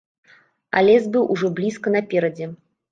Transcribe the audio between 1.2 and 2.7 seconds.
ужо блізка наперадзе.